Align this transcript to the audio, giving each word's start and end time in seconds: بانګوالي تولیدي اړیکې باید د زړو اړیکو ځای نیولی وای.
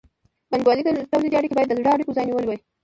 بانګوالي 0.49 0.81
تولیدي 1.11 1.37
اړیکې 1.37 1.55
باید 1.55 1.69
د 1.71 1.77
زړو 1.79 1.93
اړیکو 1.95 2.15
ځای 2.17 2.25
نیولی 2.29 2.47
وای. 2.47 2.59